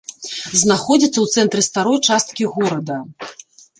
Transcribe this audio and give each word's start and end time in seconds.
Знаходзіцца 0.61 1.13
ў 1.21 1.27
цэнтры 1.41 1.61
старой 1.69 1.99
часткі 2.11 2.43
горада. 2.57 2.97